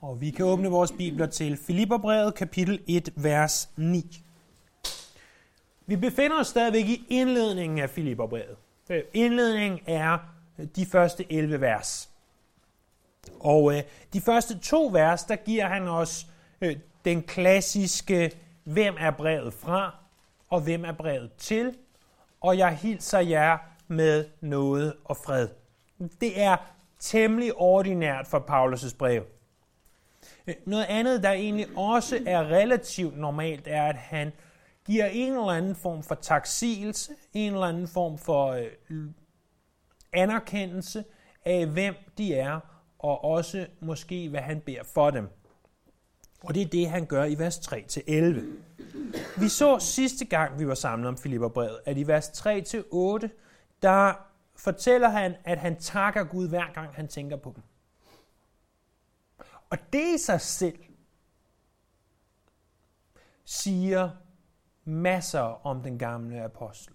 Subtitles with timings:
[0.00, 4.22] Og vi kan åbne vores bibler til Filipperbrevet kapitel 1, vers 9.
[5.86, 8.56] Vi befinder os stadigvæk i indledningen af Filipperbrevet.
[8.90, 10.18] Øh, indledningen er
[10.76, 12.10] de første 11 vers.
[13.40, 13.82] Og øh,
[14.12, 16.26] de første to vers, der giver han os
[16.60, 18.30] øh, den klassiske,
[18.64, 19.94] hvem er brevet fra,
[20.48, 21.76] og hvem er brevet til,
[22.40, 23.58] og jeg hilser jer
[23.88, 25.48] med noget og fred.
[26.20, 26.56] Det er
[26.98, 29.24] temmelig ordinært for Paulus' brev.
[30.66, 34.32] Noget andet, der egentlig også er relativt normalt, er, at han
[34.86, 39.06] giver en eller anden form for taksigelse, en eller anden form for øh,
[40.12, 41.04] anerkendelse
[41.44, 42.60] af, hvem de er,
[42.98, 45.28] og også måske, hvad han beder for dem.
[46.42, 48.40] Og det er det, han gør i vers 3-11.
[49.40, 53.28] Vi så sidste gang, vi var samlet om Filipperbrevet, at i vers 3-8,
[53.82, 54.12] der
[54.56, 57.62] fortæller han, at han takker Gud hver gang, han tænker på dem.
[59.70, 60.78] Og det i sig selv
[63.44, 64.10] siger
[64.84, 66.94] masser om den gamle apostel.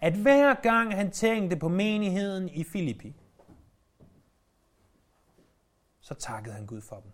[0.00, 3.14] At hver gang han tænkte på menigheden i Filippi,
[6.00, 7.10] så takkede han Gud for dem.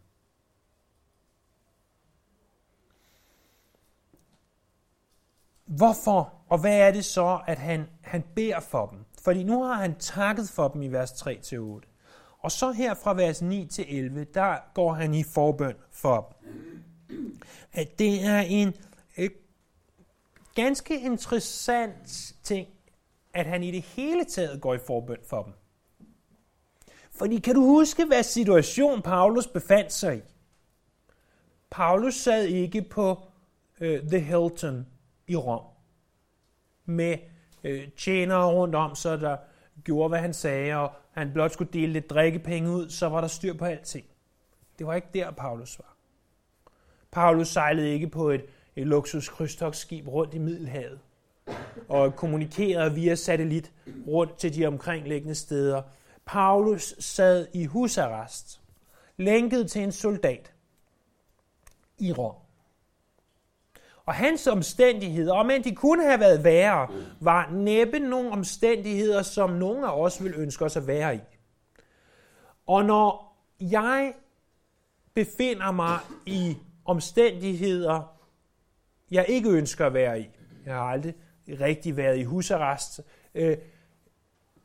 [5.65, 9.05] Hvorfor og hvad er det så, at han, han beder for dem?
[9.25, 11.98] Fordi nu har han takket for dem i vers 3-8.
[12.39, 16.37] Og så her fra vers 9 til 11, der går han i forbøn for.
[17.73, 18.75] At det er en
[19.19, 19.31] øh,
[20.55, 22.69] ganske interessant ting,
[23.35, 25.53] at han i det hele taget går i forbøn for dem.
[27.11, 30.21] Fordi kan du huske, hvad situation Paulus befandt sig i?
[31.71, 33.23] Paulus sad ikke på
[33.81, 34.87] øh, The Hilton
[35.27, 35.65] i Rom
[36.85, 37.19] med
[37.65, 39.37] øh, tjenere rundt om, så der
[39.85, 43.29] gjorde, hvad han sagde, og han blot skulle dele lidt drikkepenge ud, så var der
[43.29, 44.07] styr på alting.
[44.79, 45.97] Det var ikke der, Paulus var.
[47.11, 48.45] Paulus sejlede ikke på et,
[48.77, 51.01] et luksus krydstogsskib rundt i Middelhavet
[51.89, 53.73] og kommunikerede via satellit
[54.07, 55.83] rundt til de omkringliggende steder.
[56.25, 58.61] Paulus sad i husarrest,
[59.17, 60.53] lænket til en soldat
[61.99, 62.35] i Rom.
[64.09, 66.89] Og hans omstændigheder, om end de kunne have været værre,
[67.21, 71.19] var næppe nogle omstændigheder, som nogen af os vil ønske os at være i.
[72.67, 74.13] Og når jeg
[75.15, 78.19] befinder mig i omstændigheder,
[79.11, 80.31] jeg ikke ønsker at være i,
[80.67, 81.15] jeg har aldrig
[81.49, 83.01] rigtig været i husarrest,
[83.35, 83.57] øh,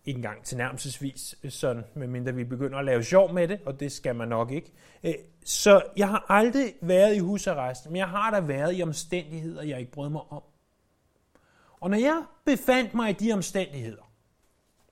[0.05, 3.91] ikke engang tilnærmelsesvis, øh, sådan, medmindre vi begynder at lave sjov med det, og det
[3.91, 4.71] skal man nok ikke.
[5.03, 5.13] Øh,
[5.45, 9.79] så jeg har aldrig været i husarrest, men jeg har da været i omstændigheder, jeg
[9.79, 10.43] ikke brød mig om.
[11.79, 14.11] Og når jeg befandt mig i de omstændigheder,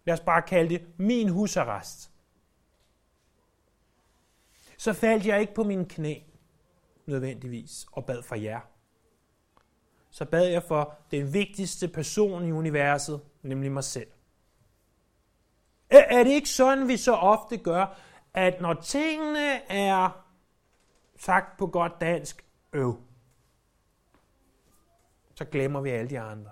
[0.05, 2.11] lad os bare kalde det min husarrest,
[4.77, 6.15] så faldt jeg ikke på mine knæ
[7.05, 8.59] nødvendigvis og bad for jer.
[10.09, 14.07] Så bad jeg for den vigtigste person i universet, nemlig mig selv.
[15.91, 17.97] Er det ikke sådan, vi så ofte gør,
[18.33, 20.25] at når tingene er
[21.19, 23.01] sagt på godt dansk, øv,
[25.35, 26.51] så glemmer vi alle de andre.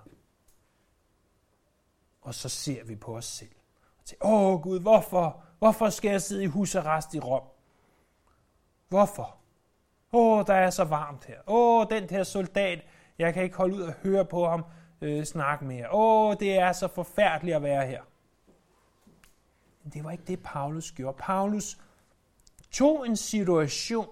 [2.21, 3.55] Og så ser vi på os selv.
[3.99, 5.43] Og tænker, åh Gud, hvorfor?
[5.59, 7.43] Hvorfor skal jeg sidde i husarrest i Rom?
[8.87, 9.37] Hvorfor?
[10.13, 11.39] Åh, der er så varmt her.
[11.47, 12.79] Åh, den der soldat,
[13.19, 14.65] jeg kan ikke holde ud og høre på ham
[15.01, 15.87] øh, snakke mere.
[15.91, 18.01] Åh, det er så forfærdeligt at være her.
[19.93, 21.17] Det var ikke det, Paulus gjorde.
[21.19, 21.77] Paulus
[22.71, 24.07] tog en situation,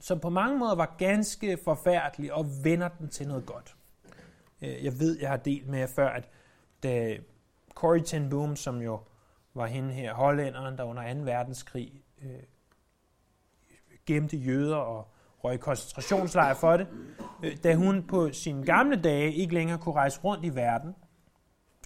[0.00, 3.76] som på mange måder var ganske forfærdelig, og vender den til noget godt.
[4.62, 6.28] Øh, jeg ved, jeg har delt med jer før, at
[6.82, 7.18] da
[7.74, 9.00] Corrie ten Boom, som jo
[9.54, 11.20] var hende her, hollænderen, der under 2.
[11.20, 12.42] verdenskrig øh,
[14.06, 15.08] gemte jøder og
[15.44, 16.86] røg i koncentrationslejr for det,
[17.42, 20.94] øh, da hun på sine gamle dage ikke længere kunne rejse rundt i verden,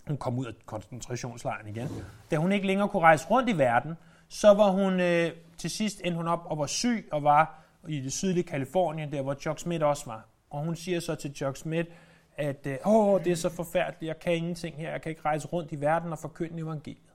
[0.08, 1.88] hun kom ud af koncentrationslejren igen,
[2.30, 3.94] da hun ikke længere kunne rejse rundt i verden,
[4.28, 8.00] så var hun øh, til sidst endte hun op og var syg og var i
[8.00, 10.28] det sydlige Kalifornien, der hvor Chuck Smith også var.
[10.50, 11.90] Og hun siger så til Chuck Smith,
[12.36, 15.48] at øh, åh, det er så forfærdeligt, jeg kan ingenting her, jeg kan ikke rejse
[15.48, 17.12] rundt i verden og forkynde evangeliet.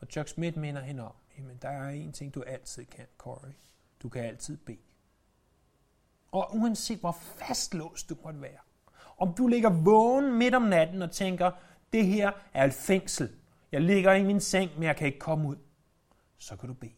[0.00, 3.52] Og Chuck Smith minder hende om, jamen der er en ting, du altid kan, Corey.
[4.02, 4.78] Du kan altid bede.
[6.32, 8.58] Og uanset hvor fastlåst du måtte være,
[9.18, 11.50] om du ligger vågen midt om natten og tænker,
[11.92, 13.30] det her er et fængsel,
[13.72, 15.56] jeg ligger i min seng, men jeg kan ikke komme ud,
[16.38, 16.92] så kan du bede.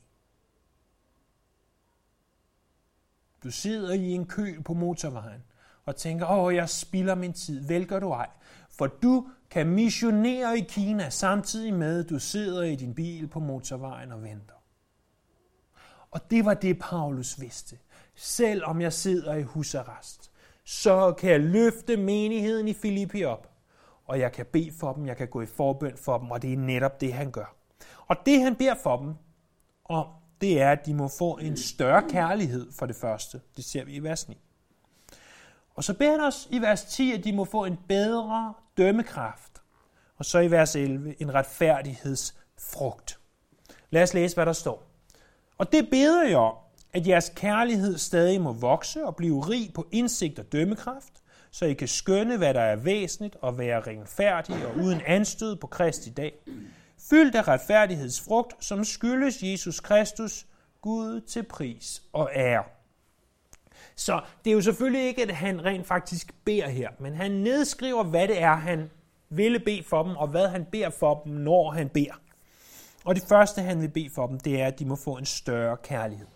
[3.44, 5.44] Du sidder i en kø på motorvejen
[5.84, 7.66] og tænker, åh, jeg spilder min tid.
[7.66, 8.28] Vælger du ej?
[8.70, 13.40] For du kan missionere i Kina samtidig med, at du sidder i din bil på
[13.40, 14.54] motorvejen og venter.
[16.10, 17.78] Og det var det, Paulus vidste.
[18.14, 20.30] Selvom jeg sidder i husarrest,
[20.64, 23.53] så kan jeg løfte menigheden i Filippi op.
[24.06, 26.52] Og jeg kan bede for dem, jeg kan gå i forbøn for dem, og det
[26.52, 27.54] er netop det, han gør.
[28.06, 29.14] Og det, han beder for dem
[29.84, 30.06] om,
[30.40, 33.40] det er, at de må få en større kærlighed for det første.
[33.56, 34.38] Det ser vi i vers 9.
[35.74, 39.62] Og så beder han os i vers 10, at de må få en bedre dømmekraft.
[40.16, 43.18] Og så i vers 11, en retfærdighedsfrugt.
[43.90, 44.82] Lad os læse, hvad der står.
[45.58, 46.54] Og det beder jeg om,
[46.92, 51.22] at jeres kærlighed stadig må vokse og blive rig på indsigt og dømmekraft,
[51.54, 55.66] så I kan skønne, hvad der er væsentligt og være renfærdige og uden anstød på
[55.66, 56.34] Kristi dag.
[57.10, 60.46] Fyldt af retfærdighedsfrugt, som skyldes Jesus Kristus,
[60.80, 62.64] Gud til pris og ære.
[63.96, 68.04] Så det er jo selvfølgelig ikke, at han rent faktisk beder her, men han nedskriver,
[68.04, 68.90] hvad det er, han
[69.28, 72.20] ville bede for dem, og hvad han beder for dem, når han beder.
[73.04, 75.26] Og det første, han vil bede for dem, det er, at de må få en
[75.26, 76.26] større kærlighed.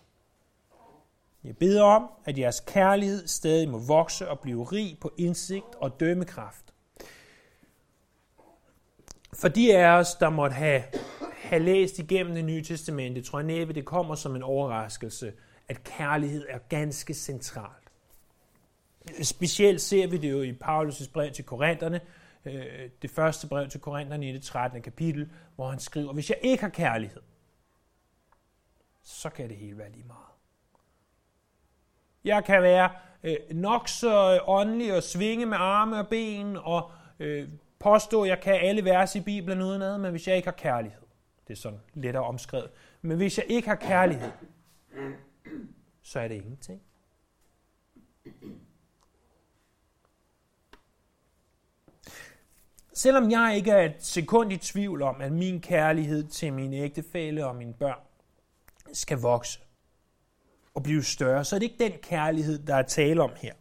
[1.44, 6.00] Jeg beder om, at jeres kærlighed stadig må vokse og blive rig på indsigt og
[6.00, 6.74] dømmekraft.
[9.34, 10.82] For de af os, der måtte have,
[11.32, 15.32] have læst igennem det nye testamente, tror jeg næppe, det kommer som en overraskelse,
[15.68, 17.92] at kærlighed er ganske centralt.
[19.22, 22.00] Specielt ser vi det jo i Paulus' brev til Korintherne,
[22.44, 24.82] øh, det første brev til Korintherne i det 13.
[24.82, 27.22] kapitel, hvor han skriver, hvis jeg ikke har kærlighed,
[29.02, 30.27] så kan det hele være lige meget.
[32.28, 32.90] Jeg kan være
[33.22, 37.48] øh, nok så åndelig og svinge med arme og ben og øh,
[37.78, 41.02] påstå, at jeg kan alle vers i Bibelen udenad, men hvis jeg ikke har kærlighed,
[41.48, 42.70] det er sådan lettere omskrevet,
[43.02, 44.30] men hvis jeg ikke har kærlighed,
[46.02, 46.82] så er det ingenting.
[52.92, 57.46] Selvom jeg ikke er et sekund i tvivl om, at min kærlighed til min ægtefælle
[57.46, 58.00] og mine børn
[58.92, 59.60] skal vokse
[60.78, 63.54] og blive større, så er det ikke den kærlighed, der er tale om her.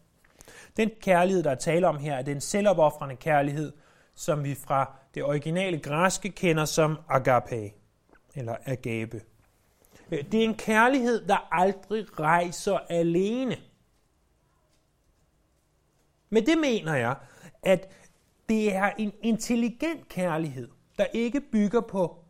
[0.78, 3.74] Den kærlighed, der er tale om her, er den selvopoffrende kærlighed,
[4.16, 7.72] som vi fra det originale græske kender som agape,
[8.36, 9.22] eller agape.
[10.12, 13.58] Øh, det er en kærlighed, der aldrig rejser alene.
[16.30, 17.16] Men det mener jeg,
[17.64, 17.90] at
[18.50, 22.24] det er en intelligent kærlighed, der ikke bygger på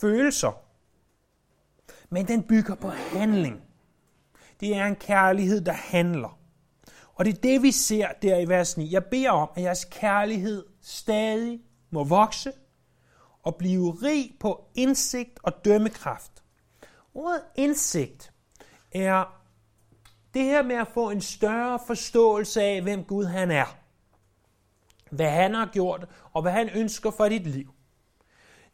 [0.00, 0.52] følelser,
[2.10, 3.71] men den bygger på handling.
[4.62, 6.38] Det er en kærlighed, der handler.
[7.14, 8.92] Og det er det, vi ser der i vers 9.
[8.92, 11.60] Jeg beder om, at jeres kærlighed stadig
[11.90, 12.52] må vokse
[13.42, 16.32] og blive rig på indsigt og dømmekraft.
[17.14, 18.32] Ordet indsigt
[18.92, 19.42] er
[20.34, 23.78] det her med at få en større forståelse af, hvem Gud han er.
[25.10, 27.74] Hvad han har gjort, og hvad han ønsker for dit liv.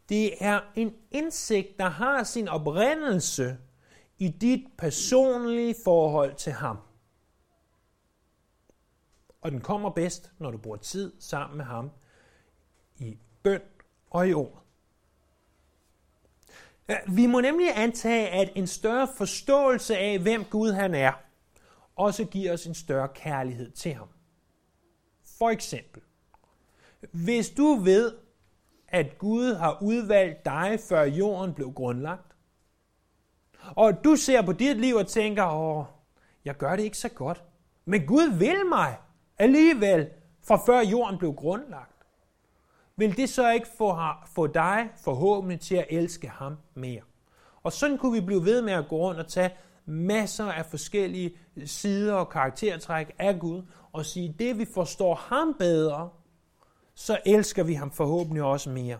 [0.08, 3.58] Det er en indsigt, der har sin oprindelse
[4.18, 6.78] i dit personlige forhold til ham.
[9.40, 11.90] Og den kommer bedst, når du bruger tid sammen med ham
[12.96, 13.60] i bøn
[14.10, 14.62] og i ord.
[17.08, 21.12] Vi må nemlig antage, at en større forståelse af, hvem Gud han er,
[21.96, 24.08] også giver os en større kærlighed til ham.
[25.38, 26.02] For eksempel,
[27.12, 28.16] hvis du ved,
[28.88, 32.27] at Gud har udvalgt dig, før jorden blev grundlagt,
[33.76, 35.84] og du ser på dit liv og tænker, åh,
[36.44, 37.44] jeg gør det ikke så godt,
[37.84, 38.96] men Gud vil mig
[39.38, 40.08] alligevel,
[40.42, 41.98] fra før jorden blev grundlagt
[42.98, 43.96] vil det så ikke få,
[44.34, 47.00] få dig forhåbentlig til at elske ham mere?
[47.62, 49.50] Og sådan kunne vi blive ved med at gå rundt og tage
[49.86, 53.62] masser af forskellige sider og karaktertræk af Gud,
[53.92, 56.10] og sige, det vi forstår ham bedre,
[56.94, 58.98] så elsker vi ham forhåbentlig også mere.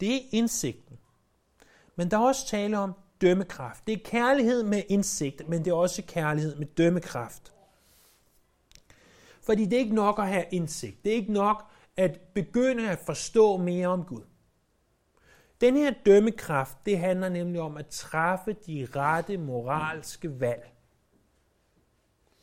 [0.00, 0.98] Det er indsigten.
[1.96, 3.86] Men der er også tale om dømmekraft.
[3.86, 7.52] Det er kærlighed med indsigt, men det er også kærlighed med dømmekraft.
[9.42, 11.04] Fordi det er ikke nok at have indsigt.
[11.04, 11.64] Det er ikke nok
[11.96, 14.22] at begynde at forstå mere om Gud.
[15.60, 20.72] Den her dømmekraft, det handler nemlig om at træffe de rette moralske valg.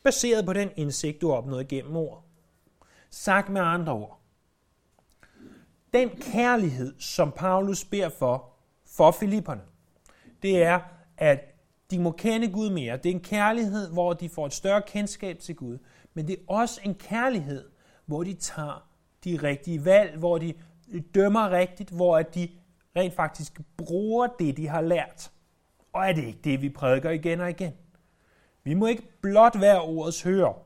[0.04, 2.24] Baseret på den indsigt, du har opnået gennem ord.
[3.10, 4.20] Sagt med andre ord.
[5.92, 8.50] Den kærlighed, som Paulus beder for,
[8.86, 9.62] for Filipperne,
[10.42, 10.80] det er,
[11.16, 11.40] at
[11.90, 12.96] de må kende Gud mere.
[12.96, 15.78] Det er en kærlighed, hvor de får et større kendskab til Gud.
[16.14, 17.68] Men det er også en kærlighed,
[18.06, 18.88] hvor de tager
[19.24, 20.54] de rigtige valg, hvor de
[21.14, 22.48] dømmer rigtigt, hvor de
[22.96, 25.32] rent faktisk bruger det, de har lært.
[25.92, 27.72] Og er det ikke det, vi prædiker igen og igen?
[28.64, 30.62] Vi må ikke blot være ordets hører.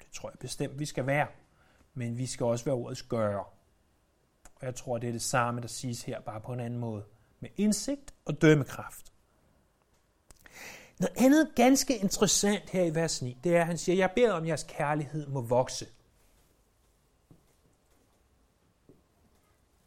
[0.00, 1.26] Det tror jeg bestemt, vi skal være.
[1.94, 3.44] Men vi skal også være ordets gøre.
[4.54, 7.04] Og jeg tror, det er det samme, der siges her, bare på en anden måde.
[7.44, 9.12] Med indsigt og dømmekraft.
[10.98, 14.32] Noget andet ganske interessant her i vers 9, det er, at han siger, jeg beder
[14.32, 15.86] om, at jeres kærlighed må vokse.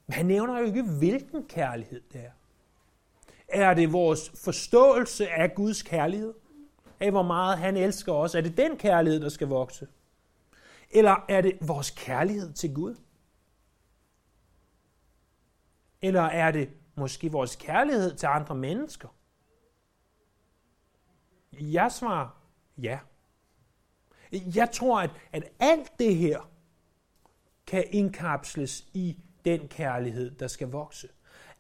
[0.08, 2.32] Men han nævner jo ikke, hvilken kærlighed det er.
[3.48, 6.34] Er det vores forståelse af Guds kærlighed?
[7.00, 8.36] Af hvor meget han elsker os?
[8.36, 9.88] Er det den kærlighed, der skal vokse?
[10.92, 12.96] Eller er det vores kærlighed til Gud?
[16.02, 19.08] Eller er det måske vores kærlighed til andre mennesker?
[21.62, 22.42] Jeg svarer
[22.78, 23.00] ja.
[24.32, 26.50] Jeg tror, at, at alt det her
[27.68, 31.08] kan indkapsles i den kærlighed, der skal vokse.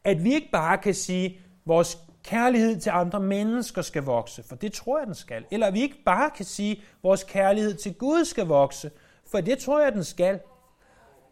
[0.03, 4.56] At vi ikke bare kan sige, at vores kærlighed til andre mennesker skal vokse, for
[4.56, 5.46] det tror jeg, den skal.
[5.51, 8.91] Eller at vi ikke bare kan sige, at vores kærlighed til Gud skal vokse,
[9.25, 10.39] for det tror jeg, den skal.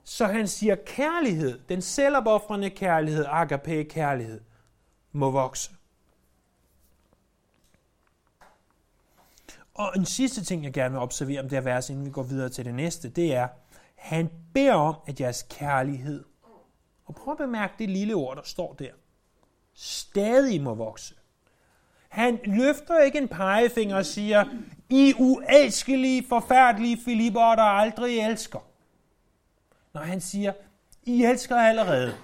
[0.07, 4.41] Så han siger, kærlighed, den selvopoffrende kærlighed, agape kærlighed,
[5.11, 5.71] må vokse.
[9.73, 12.23] Og en sidste ting, jeg gerne vil observere om det her vers, inden vi går
[12.23, 13.47] videre til det næste, det er,
[13.95, 16.23] han beder om, at jeres kærlighed,
[17.05, 18.91] og prøv at bemærke det lille ord, der står der,
[19.73, 21.15] stadig må vokse.
[22.09, 24.45] Han løfter ikke en pegefinger og siger,
[24.89, 28.59] I uelskelige, forfærdelige Filipper, der aldrig elsker.
[29.95, 30.53] Når han siger,
[31.03, 32.17] I elsker allerede.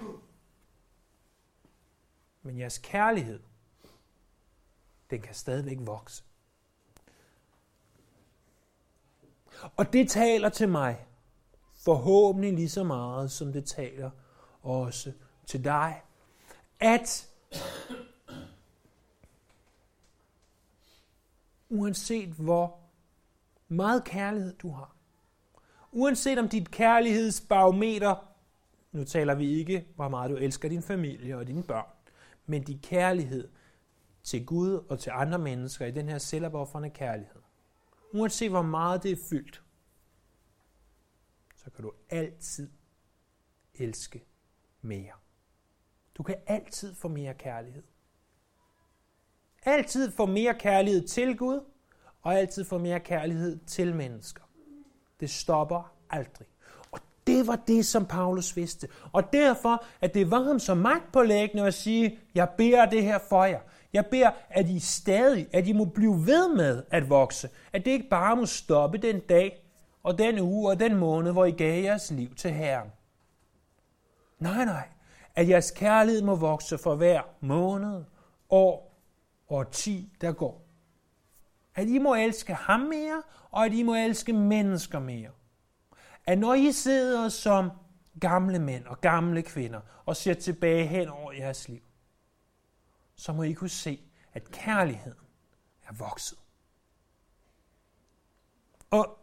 [2.42, 3.40] Men jeres kærlighed,
[5.10, 6.24] den kan stadigvæk vokse.
[9.76, 11.06] Og det taler til mig
[11.72, 14.10] forhåbentlig lige så meget, som det taler
[14.62, 15.12] også
[15.46, 16.02] til dig.
[16.80, 17.30] At
[21.68, 22.80] uanset hvor
[23.68, 24.91] meget kærlighed du har,
[25.92, 28.14] uanset om dit kærlighedsbarometer,
[28.92, 31.86] nu taler vi ikke, hvor meget du elsker din familie og dine børn,
[32.46, 33.48] men din kærlighed
[34.22, 37.40] til Gud og til andre mennesker i den her selvopoffrende kærlighed,
[38.12, 39.62] uanset hvor meget det er fyldt,
[41.56, 42.70] så kan du altid
[43.74, 44.24] elske
[44.80, 45.12] mere.
[46.14, 47.82] Du kan altid få mere kærlighed.
[49.62, 51.60] Altid få mere kærlighed til Gud,
[52.22, 54.42] og altid få mere kærlighed til mennesker.
[55.22, 56.46] Det stopper aldrig.
[56.92, 58.88] Og det var det, som Paulus vidste.
[59.12, 63.18] Og derfor, at det var ham som magt på at sige, jeg beder det her
[63.28, 63.60] for jer.
[63.92, 67.48] Jeg beder, at I stadig, at I må blive ved med at vokse.
[67.72, 69.66] At det ikke bare må stoppe den dag,
[70.02, 72.88] og den uge og den måned, hvor I gav jeres liv til Herren.
[74.38, 74.88] Nej, nej.
[75.34, 78.04] At jeres kærlighed må vokse for hver måned,
[78.50, 78.98] år
[79.48, 80.61] og ti, der går.
[81.74, 85.30] At I må elske ham mere, og at I må elske mennesker mere.
[86.24, 87.70] At når I sidder som
[88.20, 91.82] gamle mænd og gamle kvinder og ser tilbage hen over jeres liv,
[93.14, 94.00] så må I kunne se,
[94.32, 95.18] at kærligheden
[95.88, 96.38] er vokset.
[98.90, 99.18] Og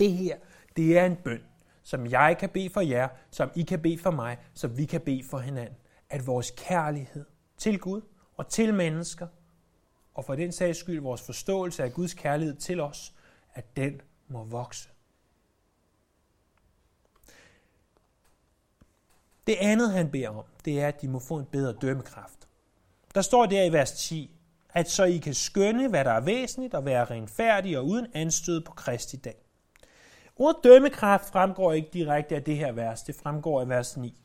[0.00, 0.38] det her,
[0.76, 1.42] det er en bøn,
[1.82, 5.00] som jeg kan bede for jer, som I kan bede for mig, som vi kan
[5.00, 5.76] bede for hinanden.
[6.10, 7.26] At vores kærlighed
[7.56, 8.02] til Gud
[8.36, 9.26] og til mennesker,
[10.14, 13.12] og for den sags skyld vores forståelse af Guds kærlighed til os,
[13.54, 14.88] at den må vokse.
[19.46, 22.48] Det andet, han beder om, det er, at de må få en bedre dømmekraft.
[23.14, 24.30] Der står der i vers 10,
[24.74, 28.60] at så I kan skønne, hvad der er væsentligt, og være renfærdige og uden anstød
[28.60, 29.36] på Kristi dag.
[30.36, 34.20] Ordet dømmekraft fremgår ikke direkte af det her vers, det fremgår af vers 9.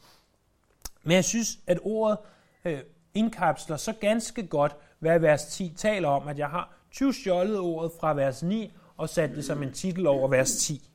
[1.04, 2.18] Men jeg synes, at ordet
[2.66, 2.80] øh,
[3.14, 4.76] indkapsler så ganske godt,
[5.06, 9.10] hvad vers 10 taler om, at jeg har 20 stjålet ordet fra vers 9 og
[9.10, 10.90] sat det som en titel over vers 10.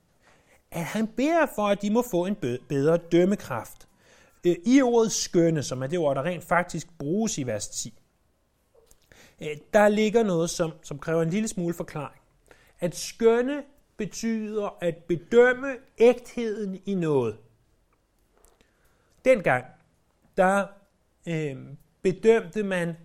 [0.70, 2.36] At han beder for, at de må få en
[2.68, 3.88] bedre dømmekraft.
[4.46, 7.94] Øh, I ordet skønne, som er det ord, der rent faktisk bruges i vers 10,
[9.40, 12.20] øh, der ligger noget, som, som kræver en lille smule forklaring.
[12.80, 13.62] At skønne
[13.96, 17.36] betyder at bedømme ægtheden i noget.
[19.24, 19.64] Dengang,
[20.36, 20.66] der
[21.26, 21.56] øh,
[22.02, 22.96] bedømte man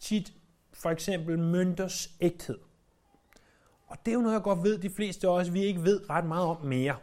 [0.00, 0.32] tit
[0.72, 2.58] for eksempel mønters ægthed.
[3.86, 6.10] Og det er jo noget, jeg godt ved, de fleste af os, vi ikke ved
[6.10, 6.96] ret meget om mere.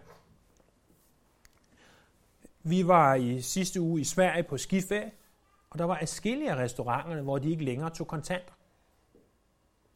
[2.63, 5.11] Vi var i sidste uge i Sverige på skiferie,
[5.69, 8.53] og der var adskillige af restauranterne, hvor de ikke længere tog kontanter.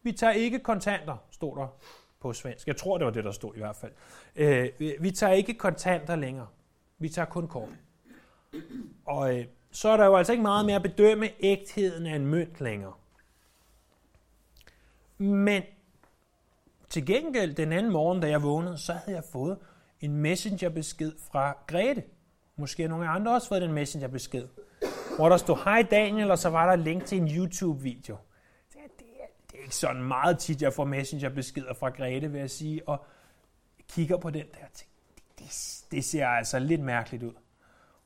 [0.03, 1.67] Vi tager ikke kontanter, stod der
[2.19, 2.67] på svensk.
[2.67, 3.91] Jeg tror, det var det, der stod i hvert fald.
[4.35, 6.47] Øh, vi tager ikke kontanter længere.
[6.97, 7.69] Vi tager kun kort.
[9.05, 12.25] Og øh, så er der jo altså ikke meget mere at bedømme ægtheden af en
[12.25, 12.93] mønt længere.
[15.17, 15.63] Men
[16.89, 19.57] til gengæld den anden morgen, da jeg vågnede, så havde jeg fået
[20.01, 22.03] en messengerbesked fra Grete.
[22.55, 24.47] Måske nogle andre også fået den messengerbesked.
[25.15, 28.17] Hvor der stod, hej Daniel, og så var der et link til en YouTube-video.
[28.73, 28.79] det,
[29.19, 32.87] er, det er ikke sådan meget tit, jeg får messengerbeskeder fra Grete, vil jeg sige,
[32.87, 33.05] og
[33.89, 34.89] kigger på den der ting.
[35.15, 37.33] Det, det, det ser altså lidt mærkeligt ud.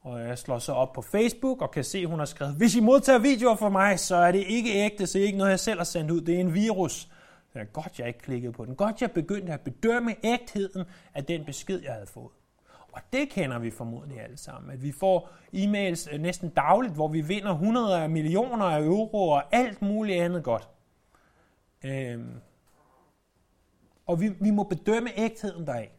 [0.06, 2.76] Og jeg slår så op på Facebook og kan se, at hun har skrevet, hvis
[2.76, 5.52] I modtager videoer fra mig, så er det ikke ægte, så er det ikke noget,
[5.52, 6.22] jeg selv har sendt ud.
[6.22, 7.10] Det er en virus.
[7.54, 8.76] Det er godt, jeg ikke klikkede på den.
[8.76, 12.32] Godt, jeg begyndte at bedømme ægtheden af den besked, jeg havde fået.
[12.92, 17.08] Og det kender vi formodentlig alle sammen, at vi får e-mails øh, næsten dagligt, hvor
[17.08, 20.70] vi vinder 100 af millioner af euro og alt muligt andet godt.
[21.84, 22.34] Øhm.
[24.06, 25.92] Og vi, vi må bedømme ægtheden deraf.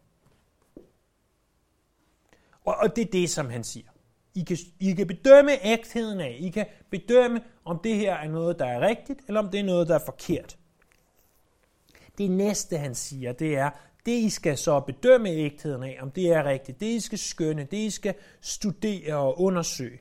[2.65, 3.87] Og, og det er det, som han siger.
[4.37, 6.37] I kan, I kan bedømme ægtheden af.
[6.41, 9.65] I kan bedømme, om det her er noget, der er rigtigt, eller om det er
[9.65, 10.59] noget, der er forkert.
[12.19, 13.71] Det næste, han siger, det er,
[14.07, 16.81] det I skal så bedømme ægtheden af, om det er rigtigt.
[16.81, 20.01] Det I skal skønne, det I skal studere og undersøge.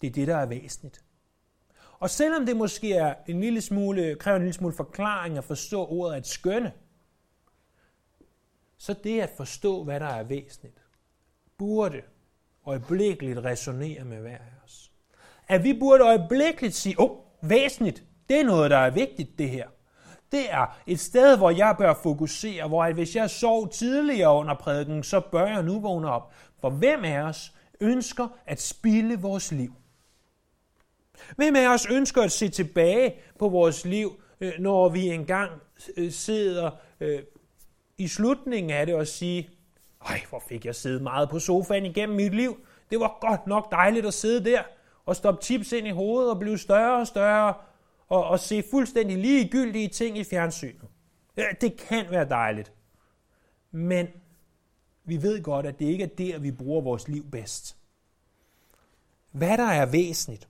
[0.00, 1.02] Det er det, der er væsentligt.
[1.98, 5.86] Og selvom det måske er en lille smule, kræver en lille smule forklaring at forstå
[5.86, 6.72] ordet at skønne,
[8.78, 10.82] så det at forstå, hvad der er væsentligt,
[11.58, 12.02] burde
[12.66, 14.90] øjeblikkeligt resonere med hver af os.
[15.48, 19.50] At vi burde øjeblikkeligt sige, åh, oh, væsentligt, det er noget, der er vigtigt, det
[19.50, 19.68] her.
[20.32, 24.54] Det er et sted, hvor jeg bør fokusere, hvor at hvis jeg sov tidligere under
[24.54, 26.34] prædiken, så bør jeg nu vågne op.
[26.60, 29.72] For hvem af os ønsker at spille vores liv?
[31.36, 35.50] Hvem af os ønsker at se tilbage på vores liv, øh, når vi engang
[35.96, 36.70] øh, sidder
[37.00, 37.22] øh,
[37.98, 39.50] i slutningen af det og sige,
[40.04, 42.66] ej, hvor fik jeg siddet meget på sofaen igennem mit liv.
[42.90, 44.62] Det var godt nok dejligt at sidde der
[45.06, 47.54] og stoppe chips ind i hovedet og blive større og større
[48.08, 50.88] og, og se fuldstændig ligegyldige ting i fjernsynet.
[51.36, 52.72] Ja, det kan være dejligt.
[53.70, 54.06] Men
[55.04, 57.76] vi ved godt, at det ikke er der, vi bruger vores liv bedst.
[59.32, 60.48] Hvad der er væsentligt,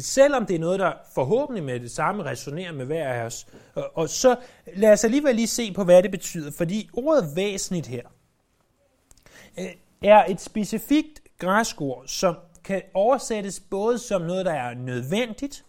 [0.00, 3.46] selvom det er noget, der forhåbentlig med det samme resonerer med hver af os.
[3.74, 4.36] Og, og så
[4.76, 8.02] lad os alligevel lige se på, hvad det betyder, fordi ordet væsentligt her
[9.58, 9.66] øh,
[10.02, 15.64] er et specifikt græsk ord, som kan oversættes både som noget, der er nødvendigt,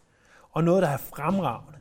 [0.51, 1.79] og noget, der er fremragende.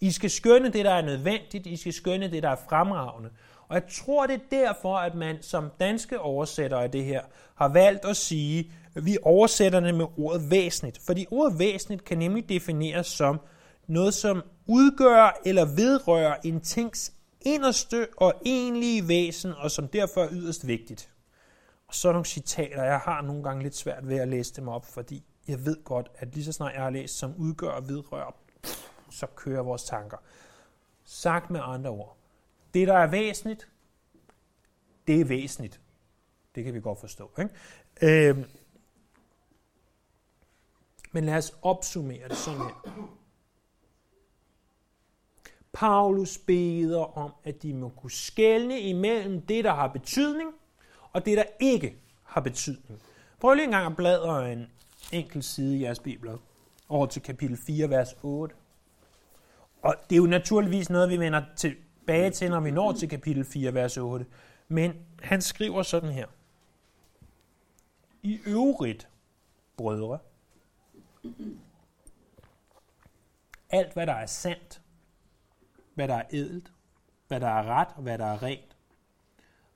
[0.00, 3.30] I skal skønne det, der er nødvendigt, I skal skønne det, der er fremragende.
[3.68, 7.20] Og jeg tror, det er derfor, at man som danske oversætter af det her
[7.54, 10.98] har valgt at sige, vi oversætter det med ordet væsentligt.
[11.06, 13.40] Fordi ordet væsentligt kan nemlig defineres som
[13.86, 20.28] noget, som udgør eller vedrører en tings inderste og egentlige væsen, og som derfor er
[20.32, 21.10] yderst vigtigt.
[21.88, 24.86] Og så nogle citater, jeg har nogle gange lidt svært ved at læse dem op,
[24.86, 28.36] fordi jeg ved godt, at lige så snart jeg har læst, som udgør og vedrører,
[29.10, 30.16] så kører vores tanker.
[31.04, 32.16] Sagt med andre ord.
[32.74, 33.68] Det, der er væsentligt,
[35.06, 35.80] det er væsentligt.
[36.54, 37.30] Det kan vi godt forstå.
[37.38, 38.28] Ikke?
[38.30, 38.44] Øh,
[41.12, 43.08] men lad os opsummere det sådan her.
[45.72, 50.50] Paulus beder om, at de må kunne skelne imellem det, der har betydning,
[51.12, 53.02] og det, der ikke har betydning.
[53.40, 54.70] Prøv lige en gang at bladre en
[55.12, 56.38] enkelt side i jeres bibler
[56.88, 58.54] over til kapitel 4, vers 8.
[59.82, 63.44] Og det er jo naturligvis noget, vi vender tilbage til, når vi når til kapitel
[63.44, 64.26] 4, vers 8.
[64.68, 64.92] Men
[65.22, 66.26] han skriver sådan her.
[68.22, 69.08] I øvrigt,
[69.76, 70.18] brødre,
[71.22, 71.60] Mm-hmm.
[73.70, 74.82] alt, hvad der er sandt,
[75.94, 76.72] hvad der er edelt,
[77.28, 78.76] hvad der er ret og hvad der er rent,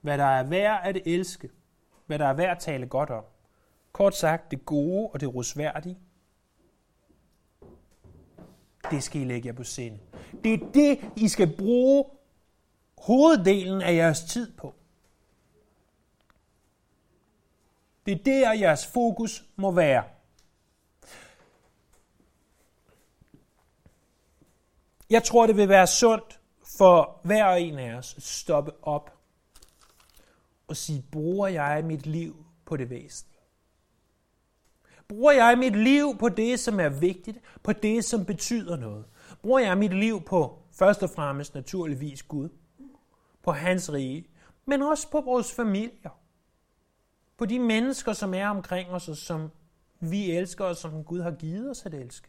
[0.00, 1.50] hvad der er værd at elske,
[2.06, 3.24] hvad der er værd at tale godt om.
[3.92, 5.98] Kort sagt, det gode og det rosværdige,
[8.90, 9.98] det skal I lægge jer på sinde.
[10.44, 12.04] Det er det, I skal bruge
[12.98, 14.74] hoveddelen af jeres tid på.
[18.06, 20.13] Det er der, jeres fokus må være.
[25.14, 26.40] Jeg tror, det vil være sundt
[26.78, 29.18] for hver og en af os at stoppe op
[30.68, 33.40] og sige, bruger jeg mit liv på det væsentlige?
[35.08, 39.04] Bruger jeg mit liv på det, som er vigtigt, på det, som betyder noget?
[39.42, 42.48] Bruger jeg mit liv på først og fremmest naturligvis Gud,
[43.42, 44.26] på hans rige,
[44.66, 46.20] men også på vores familier,
[47.36, 49.50] på de mennesker, som er omkring os, og som
[50.00, 52.28] vi elsker, og som Gud har givet os at elske?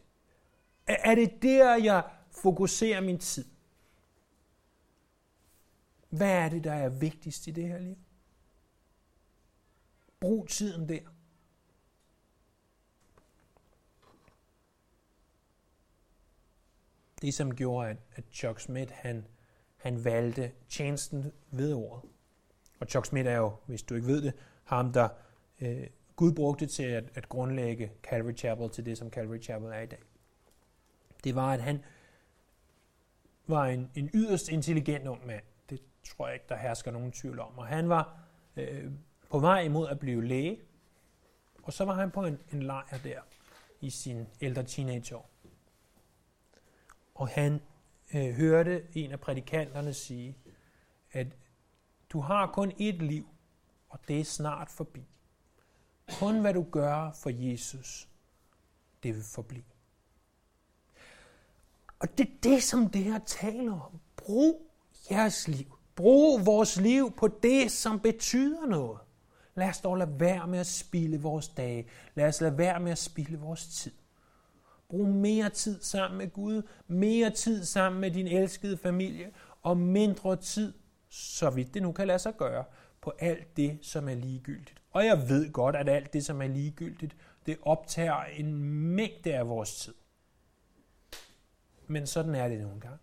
[0.86, 2.02] Er det der, jeg
[2.42, 3.44] fokuserer min tid?
[6.08, 7.96] Hvad er det, der er vigtigst i det her liv?
[10.20, 11.00] Brug tiden der.
[17.22, 19.26] Det, som gjorde, at, at Chuck Smith han,
[19.76, 22.10] han valgte tjenesten ved ordet.
[22.80, 24.32] Og Chuck Smith er jo, hvis du ikke ved det,
[24.64, 25.08] ham, der
[25.60, 29.80] øh, Gud brugte til at, at grundlægge Calvary Chapel til det, som Calvary Chapel er
[29.80, 30.02] i dag.
[31.24, 31.84] Det var, at han
[33.46, 35.44] var en, en yderst intelligent ung mand.
[35.70, 37.58] Det tror jeg ikke, der hersker nogen tvivl om.
[37.58, 38.18] Og han var
[38.56, 38.92] øh,
[39.30, 40.60] på vej imod at blive læge,
[41.62, 43.20] og så var han på en, en lejr der
[43.80, 45.30] i sin ældre teenageår.
[47.14, 47.60] Og han
[48.14, 50.38] øh, hørte en af prædikanterne sige,
[51.12, 51.26] at
[52.12, 53.28] du har kun ét liv,
[53.88, 55.04] og det er snart forbi.
[56.18, 58.08] Kun hvad du gør for Jesus,
[59.02, 59.75] det vil forblive.
[61.98, 64.00] Og det er det, som det her taler om.
[64.16, 64.72] Brug
[65.10, 65.76] jeres liv.
[65.94, 68.98] Brug vores liv på det, som betyder noget.
[69.54, 71.86] Lad os dog lade være med at spille vores dage.
[72.14, 73.92] Lad os lade være med at spille vores tid.
[74.88, 79.30] Brug mere tid sammen med Gud, mere tid sammen med din elskede familie,
[79.62, 80.72] og mindre tid,
[81.08, 82.64] så vidt det nu kan lade sig gøre,
[83.00, 84.82] på alt det, som er ligegyldigt.
[84.90, 88.54] Og jeg ved godt, at alt det, som er ligegyldigt, det optager en
[88.94, 89.94] mængde af vores tid.
[91.86, 92.98] Men sådan er det nogle gange.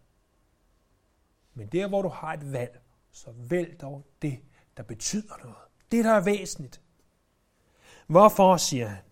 [1.53, 4.39] Men der, hvor du har et valg, så vælg dog det,
[4.77, 5.57] der betyder noget.
[5.91, 6.81] Det, der er væsentligt.
[8.07, 9.03] Hvorfor, siger han?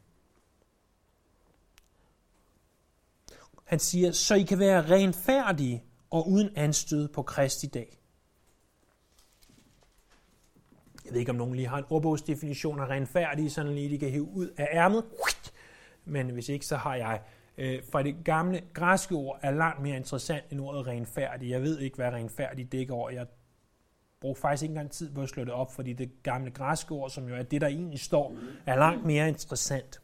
[3.63, 7.97] Han siger, så I kan være renfærdige og uden anstød på Kristi dag.
[11.05, 14.09] Jeg ved ikke, om nogen lige har en ordbogsdefinition af renfærdige, sådan lige de kan
[14.09, 15.05] hive ud af ærmet.
[16.05, 17.21] Men hvis ikke, så har jeg.
[17.57, 21.49] Øh, for det gamle græske ord er langt mere interessant end ordet renfærdig.
[21.49, 23.09] Jeg ved ikke, hvad renfærdig dækker over.
[23.09, 23.27] Jeg
[24.19, 27.09] brugte faktisk ikke engang tid på at slå det op, fordi det gamle græske ord,
[27.09, 28.35] som jo er det, der egentlig står,
[28.65, 30.01] er langt mere interessant.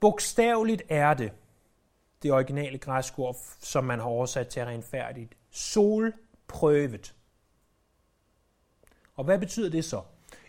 [0.00, 1.32] Bogstaveligt er det,
[2.22, 7.14] det originale græske ord, som man har oversat til renfærdigt, solprøvet.
[9.14, 10.02] Og hvad betyder det så?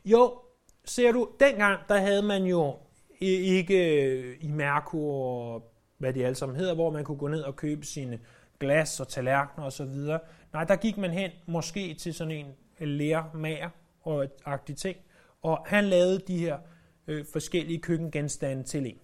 [0.06, 0.42] Jo,
[0.88, 2.76] ser du, dengang der havde man jo
[3.20, 5.64] ikke øh, i Merkur,
[5.98, 8.20] hvad de alle sammen hedder, hvor man kunne gå ned og købe sine
[8.60, 10.20] glas og tallerkener og så videre.
[10.54, 12.46] Nej, der gik man hen måske til sådan
[12.80, 13.70] en lærmager
[14.02, 14.98] og et agtigt ting,
[15.42, 16.58] og han lavede de her
[17.08, 19.00] øh, forskellige køkkengenstande til en.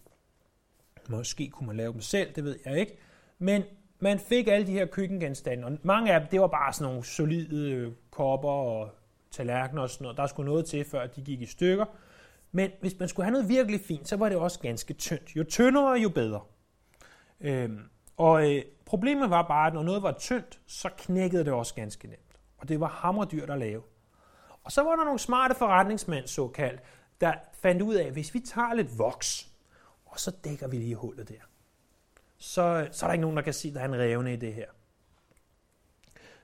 [1.09, 2.97] Måske kunne man lave dem selv, det ved jeg ikke.
[3.39, 3.63] Men
[3.99, 7.05] man fik alle de her køkkengenstande, og mange af dem, det var bare sådan nogle
[7.05, 8.89] solide øh, kopper og
[9.33, 10.17] tallerkener og sådan noget.
[10.17, 11.85] Der skulle noget til, før de gik i stykker.
[12.51, 15.35] Men hvis man skulle have noget virkelig fint, så var det også ganske tyndt.
[15.35, 16.41] Jo tyndere, jo bedre.
[17.41, 17.79] Øhm,
[18.17, 22.07] og øh, problemet var bare, at når noget var tyndt, så knækkede det også ganske
[22.07, 22.39] nemt.
[22.57, 23.81] Og det var hammerdyrt at lave.
[24.63, 26.81] Og så var der nogle smarte forretningsmænd, såkaldt,
[27.21, 29.49] der fandt ud af, at hvis vi tager lidt voks,
[30.05, 31.35] og så dækker vi lige hullet der,
[32.37, 34.35] så, så er der ikke nogen, der kan sige, at der er en revne i
[34.35, 34.67] det her.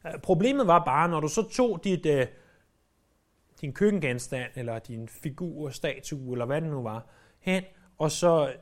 [0.06, 2.28] Øh, problemet var bare, når du så tog dit, øh,
[3.62, 7.08] din køkkengenstand, eller din figur, statue, eller hvad det nu var,
[7.40, 7.64] hen,
[7.98, 8.54] og så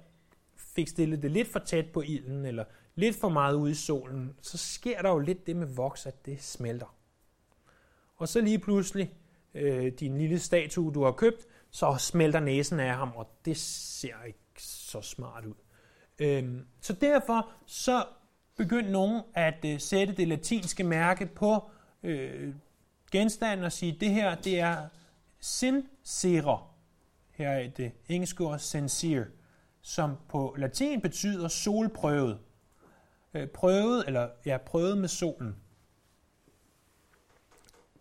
[0.56, 2.64] fik stillet det lidt for tæt på ilden, eller
[2.96, 6.26] lidt for meget ude i solen, så sker der jo lidt det med voks, at
[6.26, 6.96] det smelter.
[8.16, 9.14] Og så lige pludselig,
[9.54, 14.24] øh, din lille statue, du har købt, så smelter næsen af ham, og det ser
[14.28, 15.54] ikke så smart ud.
[16.20, 18.06] Øhm, så derfor så
[18.56, 21.70] begyndte nogen at øh, sætte det latinske mærke på
[22.04, 22.54] øh,
[23.12, 24.88] genstanden og sige, det her det er
[25.40, 26.60] sincere.
[27.32, 29.26] Her er det engelske ord sincere,
[29.82, 32.40] som på latin betyder solprøvet.
[33.34, 35.56] Øh, prøvet, eller ja, prøvet med solen.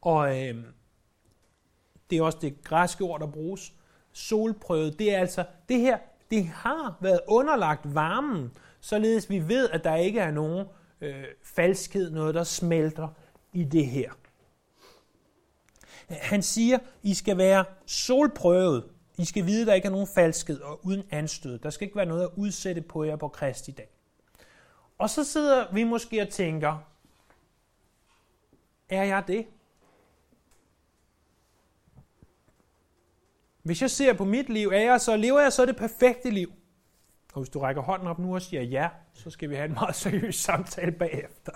[0.01, 0.64] Og øh,
[2.11, 3.73] det er også det græske ord, der bruges.
[4.12, 5.99] Solprøvet, det er altså, det her,
[6.31, 10.66] det har været underlagt varmen, således vi ved, at der ikke er nogen
[11.01, 13.09] øh, falskhed, noget der smelter
[13.53, 14.12] i det her.
[16.09, 18.85] Han siger, I skal være solprøvet.
[19.19, 21.59] I skal vide, at der ikke er nogen falskhed og uden anstød.
[21.59, 23.88] Der skal ikke være noget at udsætte på jer på Kristi dag.
[24.99, 26.79] Og så sidder vi måske og tænker,
[28.88, 29.47] er jeg det?
[33.62, 36.53] Hvis jeg ser på mit liv, er jeg så, lever jeg så det perfekte liv?
[37.33, 39.75] Og hvis du rækker hånden op nu og siger ja, så skal vi have en
[39.75, 41.53] meget seriøs samtale bagefter.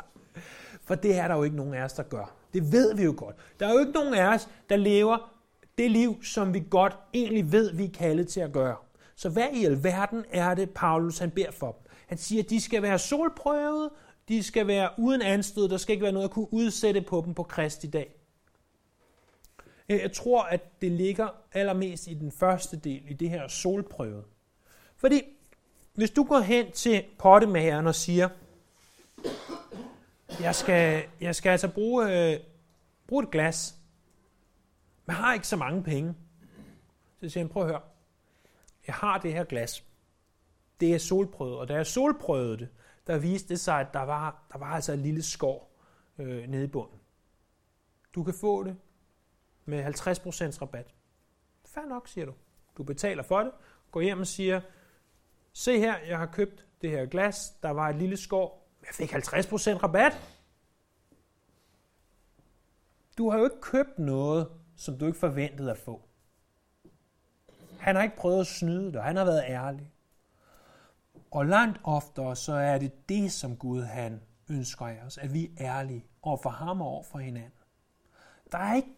[0.84, 2.39] For det er der jo ikke nogen af os, der gør.
[2.54, 3.36] Det ved vi jo godt.
[3.60, 5.32] Der er jo ikke nogen af os, der lever
[5.78, 8.76] det liv, som vi godt egentlig ved, vi er kaldet til at gøre.
[9.16, 11.92] Så hvad i alverden er det, Paulus han beder for dem?
[12.06, 13.90] Han siger, at de skal være solprøvet,
[14.28, 17.34] de skal være uden anstød, der skal ikke være noget at kunne udsætte på dem
[17.34, 18.14] på Kristi dag.
[19.88, 24.24] Øh, jeg tror, at det ligger allermest i den første del, i det her solprøvet.
[24.96, 25.22] Fordi
[25.94, 28.28] hvis du går hen til pottemageren og siger,
[30.42, 32.40] jeg skal, jeg skal altså bruge, øh,
[33.06, 33.74] bruge et glas,
[35.06, 36.14] man har ikke så mange penge.
[37.20, 37.80] Så siger han, prøv at høre,
[38.86, 39.84] jeg har det her glas.
[40.80, 42.68] Det er solprøvet, og da jeg solprøvede det,
[43.06, 45.76] der viste det sig, at der var, der var altså et lille skår
[46.18, 47.00] øh, nede i bunden.
[48.14, 48.76] Du kan få det
[49.64, 50.94] med 50% rabat.
[51.64, 52.32] Fair nok, siger du.
[52.76, 53.52] Du betaler for det,
[53.90, 54.60] går hjem og siger,
[55.52, 59.12] se her, jeg har købt det her glas, der var et lille skår, jeg fik
[59.12, 59.18] 50%
[59.82, 60.12] rabat.
[63.18, 66.02] Du har jo ikke købt noget, som du ikke forventede at få.
[67.80, 69.92] Han har ikke prøvet at snyde dig, han har været ærlig.
[71.30, 75.50] Og langt oftere, så er det det, som Gud han ønsker af os, at vi
[75.56, 77.52] er ærlige over for ham og over for hinanden.
[78.52, 78.96] Der er ikke,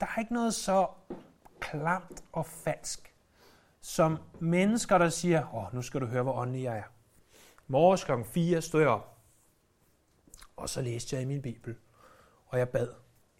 [0.00, 0.88] der er ikke noget så
[1.60, 3.14] klamt og falsk,
[3.80, 6.93] som mennesker, der siger, åh, nu skal du høre, hvor åndelig jeg er.
[7.74, 8.12] Morges kl.
[8.24, 9.18] 4 stod jeg op,
[10.56, 11.76] og så læste jeg i min bibel,
[12.46, 12.88] og jeg bad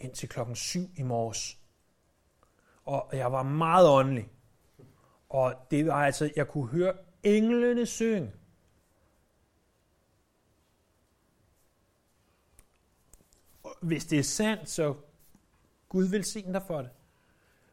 [0.00, 1.58] indtil klokken 7 i morges.
[2.84, 4.28] Og jeg var meget åndelig.
[5.28, 8.32] Og det var altså, jeg kunne høre englene synge.
[13.80, 14.94] Hvis det er sandt, så
[15.88, 16.90] Gud velsigne dig for det.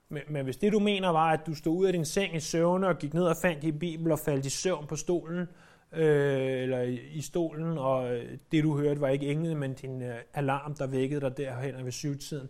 [0.10, 2.40] Men, men hvis det du mener var, at du stod ud af din seng i
[2.40, 5.48] søvne og gik ned og fandt din bibel og faldt i søvn på stolen,
[5.92, 10.02] øh, eller i, i stolen, og øh, det du hørte var ikke engle, men din
[10.02, 12.50] øh, alarm, der vækkede dig derhen ved syvtiden,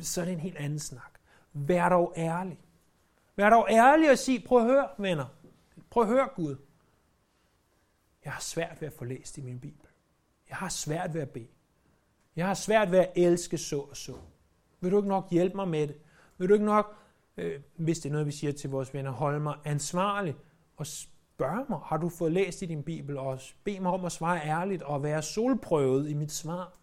[0.00, 1.18] så er det en helt anden snak.
[1.52, 2.58] Vær dog ærlig.
[3.36, 5.26] Vær dog ærlig og sig, prøv at høre, venner.
[5.90, 6.56] Prøv at høre, Gud.
[8.24, 9.86] Jeg har svært ved at få læst i min bibel.
[10.48, 11.48] Jeg har svært ved at bede.
[12.36, 14.14] Jeg har svært ved at elske så og så.
[14.80, 15.96] Vil du ikke nok hjælpe mig med det?
[16.38, 16.96] Vil du ikke nok,
[17.36, 20.34] øh, hvis det er noget, vi siger til vores venner, holde mig ansvarlig
[20.76, 20.86] og
[21.36, 23.54] spørge mig, har du fået læst i din bibel, også?
[23.64, 26.78] bed mig om at svare ærligt og være solprøvet i mit svar?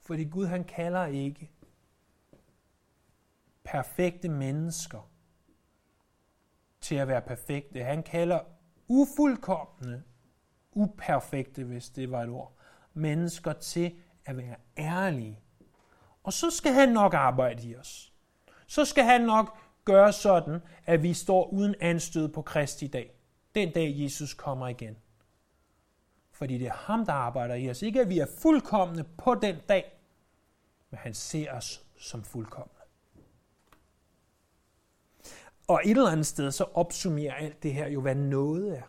[0.00, 1.50] Fordi Gud han kalder ikke
[3.64, 5.10] perfekte mennesker
[6.80, 7.84] til at være perfekte.
[7.84, 8.40] Han kalder
[8.88, 10.02] ufuldkommende,
[10.72, 12.56] uperfekte, hvis det var et ord,
[12.94, 15.40] mennesker til at være ærlige.
[16.22, 18.12] Og så skal han nok arbejde i os.
[18.66, 23.14] Så skal han nok gøre sådan, at vi står uden anstød på Kristi dag.
[23.54, 24.96] Den dag Jesus kommer igen.
[26.32, 27.82] Fordi det er ham, der arbejder i os.
[27.82, 30.00] Ikke at vi er fuldkommende på den dag,
[30.90, 32.80] men han ser os som fuldkommende.
[35.68, 38.82] Og et eller andet sted, så opsummerer alt det her jo, hvad noget er.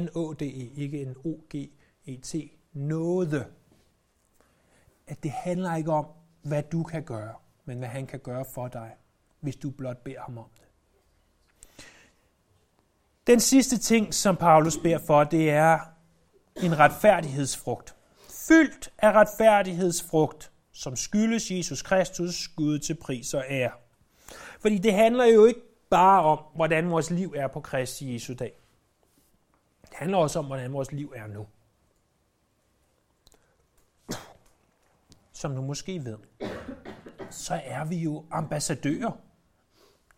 [0.00, 2.34] N-O-D-E, ikke en O-G-E-T.
[2.72, 3.52] Noget.
[5.06, 6.06] At det handler ikke om,
[6.42, 7.34] hvad du kan gøre,
[7.70, 8.96] men hvad han kan gøre for dig,
[9.40, 10.66] hvis du blot beder ham om det.
[13.26, 15.78] Den sidste ting, som Paulus beder for, det er
[16.56, 17.94] en retfærdighedsfrugt.
[18.48, 23.72] Fyldt af retfærdighedsfrugt, som skyldes Jesus Kristus Gud til pris og ære.
[24.60, 28.60] Fordi det handler jo ikke bare om, hvordan vores liv er på Kristi Jesu dag.
[29.82, 31.46] Det handler også om, hvordan vores liv er nu.
[35.32, 36.18] Som du måske ved,
[37.30, 39.12] så er vi jo ambassadører.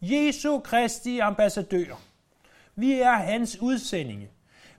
[0.01, 2.03] Jesu Kristi ambassadører.
[2.75, 4.31] Vi er hans udsendinge.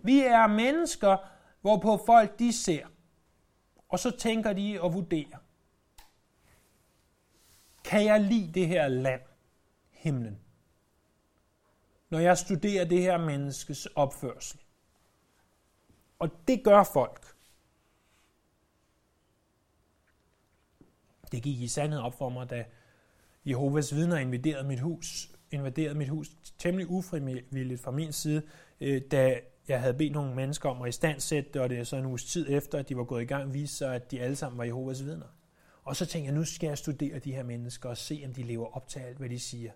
[0.02, 1.18] Vi er mennesker,
[1.62, 2.86] hvorpå folk de ser.
[3.90, 5.38] Og så tænker de og vurderer.
[7.84, 9.22] Kan jeg lide det her land?
[10.04, 10.40] himlen.
[12.10, 14.60] Når jeg studerer det her menneskes opførsel.
[16.20, 17.23] Og det gør folk.
[21.34, 22.64] Det gik i sandhed op for mig, da
[23.46, 28.42] Jehovas vidner invaderede mit hus, invaderede mit hus temmelig ufrivilligt fra min side,
[28.82, 31.96] øh, da jeg havde bedt nogle mennesker om at istandsætte det, og det er så
[31.96, 34.36] en uges tid efter, at de var gået i gang, viste sig, at de alle
[34.36, 35.26] sammen var Jehovas vidner.
[35.84, 38.44] Og så tænkte jeg, nu skal jeg studere de her mennesker og se, om de
[38.44, 39.72] lever op til alt, hvad de siger.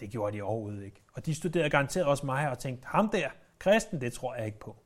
[0.00, 1.02] Det gjorde de overhovedet ikke.
[1.12, 4.60] Og de studerede garanteret også mig og tænkte, ham der, kristen, det tror jeg ikke
[4.60, 4.76] på.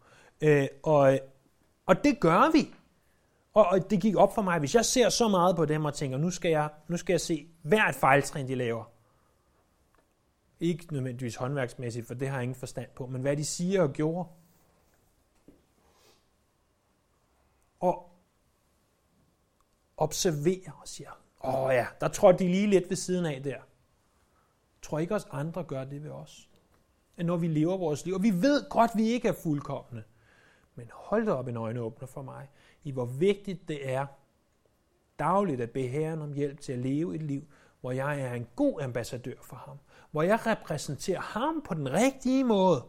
[0.41, 1.19] Øh, og,
[1.87, 2.75] og det gør vi.
[3.57, 5.95] Og, og det gik op for mig, hvis jeg ser så meget på dem og
[5.95, 8.85] tænker, nu skal jeg, nu skal jeg se hvert fejltrin, de laver.
[10.61, 13.93] Ikke nødvendigvis håndværksmæssigt, for det har jeg ingen forstand på, men hvad de siger og
[13.93, 14.29] gjorde.
[17.81, 18.11] Og
[19.97, 23.61] observerer og siger, åh ja, der tror de lige lidt ved siden af der.
[24.83, 26.49] Tror ikke også andre gør det ved os?
[27.17, 30.05] At når vi lever vores liv, og vi ved godt, vi ikke er fuldkommende,
[30.75, 32.49] men hold da op en øjne åbner for mig,
[32.87, 34.07] i hvor vigtigt det er
[35.19, 37.43] dagligt at bede Herren om hjælp til at leve et liv,
[37.81, 39.79] hvor jeg er en god ambassadør for ham.
[40.11, 42.85] Hvor jeg repræsenterer ham på den rigtige måde.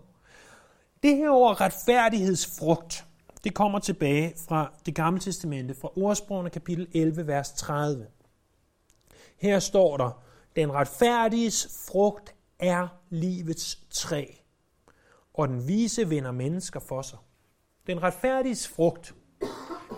[1.03, 3.05] Det her ord retfærdighedsfrugt,
[3.43, 8.07] det kommer tilbage fra det gamle testamente, fra ordsprogene kapitel 11, vers 30.
[9.37, 10.23] Her står der,
[10.55, 14.25] den retfærdiges frugt er livets træ,
[15.33, 17.19] og den vise vinder mennesker for sig.
[17.87, 19.15] Den retfærdiges frugt,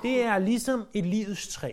[0.04, 1.72] det er ligesom et livets træ.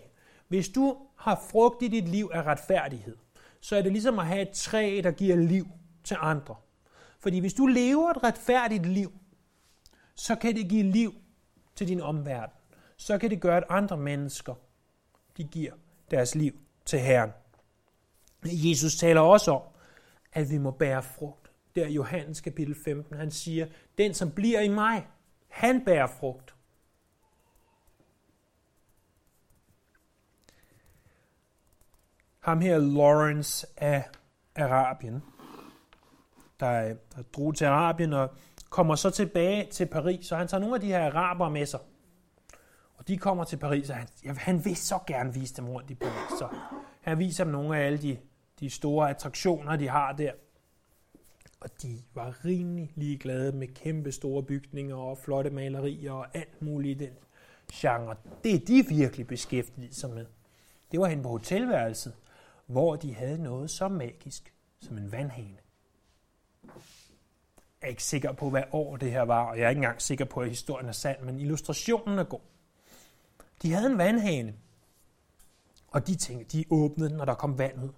[0.49, 3.17] Hvis du har frugt i dit liv af retfærdighed,
[3.61, 5.67] så er det ligesom at have et træ, der giver liv
[6.05, 6.55] til andre.
[7.19, 9.13] Fordi hvis du lever et retfærdigt liv,
[10.15, 11.15] så kan det give liv
[11.75, 12.57] til din omverden.
[12.97, 14.55] Så kan det gøre, at andre mennesker
[15.37, 15.73] de giver
[16.11, 16.53] deres liv
[16.85, 17.31] til Herren.
[18.45, 19.63] Jesus taler også om,
[20.33, 21.51] at vi må bære frugt.
[21.75, 23.67] Der i Johannes kapitel 15, han siger,
[23.99, 25.07] den som bliver i mig,
[25.49, 26.56] han bærer frugt.
[32.47, 34.05] Ham her, Lawrence af
[34.57, 35.23] Arabien,
[36.61, 38.31] der, der drog til Arabien og
[38.71, 41.81] kommer så tilbage til Paris, så han tager nogle af de her araber med sig.
[42.97, 45.91] Og de kommer til Paris, og han, ja, han vil så gerne vise dem rundt
[45.91, 46.39] i Paris.
[46.39, 46.49] Så
[47.01, 48.19] han viser dem nogle af alle de,
[48.61, 50.33] de store attraktioner, de har der.
[51.61, 57.03] Og de var rimelig ligeglade med kæmpe store bygninger og flotte malerier og alt muligt
[57.03, 57.15] i den
[57.73, 58.17] genre.
[58.45, 60.27] Det er de virkelig beskæftiget sig med.
[60.93, 62.15] Det var hen på hotelværelset,
[62.67, 65.59] hvor de havde noget så magisk som en vandhane.
[67.81, 70.03] Jeg er ikke sikker på, hvad år det her var, og jeg er ikke engang
[70.03, 72.41] sikker på, at historien er sand, men illustrationen er god.
[73.63, 74.55] De havde en vandhane,
[75.89, 77.93] og de tænkte, de åbnede den, og der kom vand ud.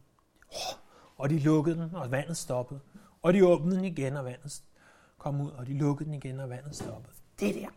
[1.17, 2.81] Og de lukkede den, og vandet stoppede.
[3.23, 4.63] Og de åbnede den igen, og vandet
[5.19, 7.15] kom ud, og de lukkede den igen, og vandet stoppede.
[7.41, 7.69] Det der,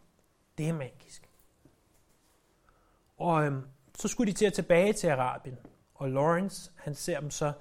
[0.58, 1.30] det er magisk.
[3.18, 3.64] Og øhm,
[3.98, 5.58] så skulle de til at tilbage til Arabien.
[6.02, 7.52] Og Lawrence, han ser dem så,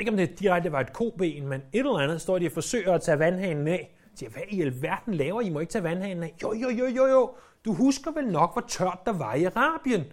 [0.00, 2.94] ikke om det direkte var et koben, men et eller andet, står de og forsøger
[2.94, 3.96] at tage vandhanen af.
[4.12, 5.50] De siger, hvad i alverden laver I?
[5.50, 6.34] må ikke tage vandhanen af.
[6.42, 7.34] Jo, jo, jo, jo, jo.
[7.64, 10.04] Du husker vel nok, hvor tørt der var i Arabien.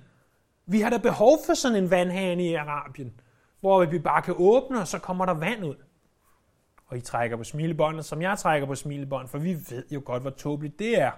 [0.65, 3.19] Vi har da behov for sådan en vandhane i Arabien,
[3.59, 5.75] hvor vi bare kan åbne, og så kommer der vand ud.
[6.85, 10.21] Og I trækker på smilebåndet, som jeg trækker på smilebåndet, for vi ved jo godt,
[10.21, 11.11] hvor tåbeligt det er.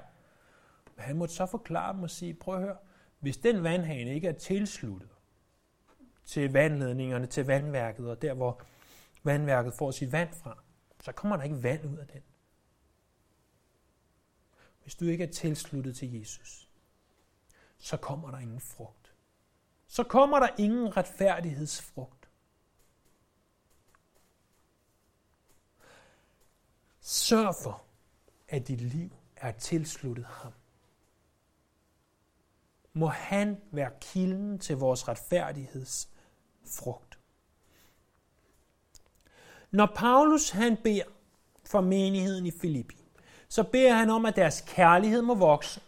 [0.96, 2.76] Men han måtte så forklare dem og sige, prøv at høre,
[3.20, 5.10] hvis den vandhane ikke er tilsluttet
[6.26, 8.62] til vandledningerne, til vandværket, og der hvor
[9.24, 10.64] vandværket får sit vand fra,
[11.04, 12.22] så kommer der ikke vand ud af den.
[14.82, 16.70] Hvis du ikke er tilsluttet til Jesus,
[17.78, 19.14] så kommer der ingen frugt.
[19.88, 22.30] Så kommer der ingen retfærdighedsfrugt.
[27.00, 27.84] Sørg for,
[28.48, 30.54] at dit liv er tilsluttet ham.
[32.94, 36.10] Må han være kilden til vores retfærdigheds
[36.78, 37.20] frugt.
[39.72, 41.04] Når Paulus han beder
[41.66, 42.98] for menigheden i Filippi,
[43.48, 45.82] så beder han om, at deres kærlighed må vokse,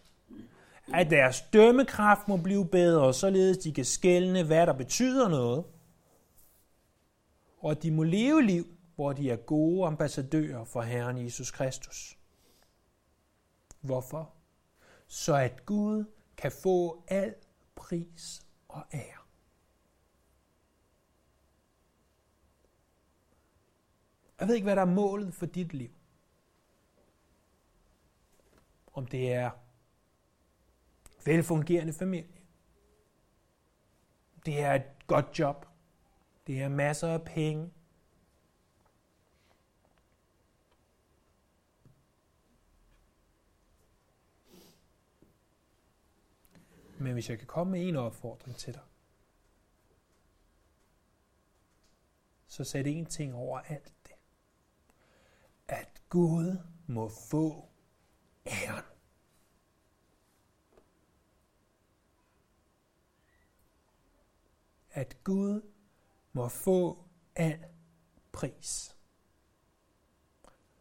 [0.94, 5.63] at deres dømmekraft må blive bedre, således de kan skælne, hvad der betyder noget,
[7.60, 12.18] og at de må leve liv, hvor de er gode ambassadører for Herren Jesus Kristus.
[13.82, 14.34] Hvorfor?
[15.08, 16.06] Så at Gud
[16.38, 17.36] kan få al
[17.76, 19.24] pris og ære.
[24.39, 25.91] Jeg ved ikke, hvad der er målet for dit liv.
[28.93, 29.52] Om det er
[31.26, 32.41] velfungerende familie.
[34.46, 35.65] Det er et godt job.
[36.48, 37.72] Det er masser af penge.
[47.04, 48.82] Men hvis jeg kan komme med en opfordring til dig,
[52.48, 54.16] så sæt en ting over alt det.
[55.68, 57.70] At Gud må få
[58.48, 58.84] æren.
[64.92, 65.62] At Gud
[66.34, 67.66] må få al
[68.32, 68.98] pris.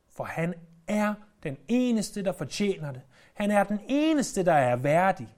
[0.09, 0.55] For han
[0.87, 3.03] er den eneste, der fortjener det.
[3.35, 5.37] Han er den eneste, der er værdig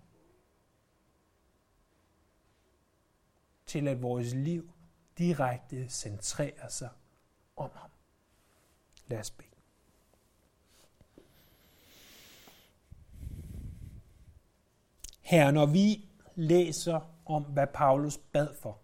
[3.74, 4.72] til, at vores liv
[5.18, 6.90] direkte centrerer sig
[7.56, 7.90] om ham.
[9.06, 9.48] Lad os bede.
[15.20, 18.78] Her, når vi læser om, hvad Paulus bad for,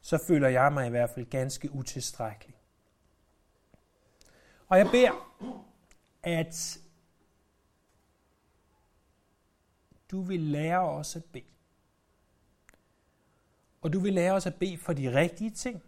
[0.00, 2.56] så føler jeg mig i hvert fald ganske utilstrækkelig.
[4.68, 5.42] Og jeg beder,
[6.22, 6.78] at
[10.10, 11.51] du vil lære os at bede.
[13.82, 15.82] Og du vil lære os at bede for de rigtige ting,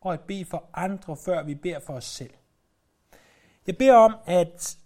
[0.00, 2.34] og at bede for andre, før vi beder for os selv.
[3.66, 4.78] Jeg beder om, at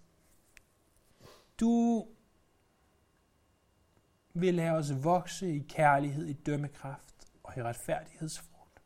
[1.61, 2.07] du
[4.35, 8.83] vil lade os vokse i kærlighed, i dømmekraft og i retfærdighedsfrugt.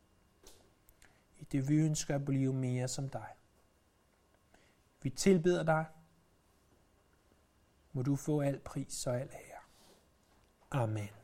[1.39, 3.27] I det vi ønsker at blive mere som dig.
[5.01, 5.85] Vi tilbeder dig.
[7.93, 9.61] Må du få al pris og al ære.
[10.71, 11.22] Amen.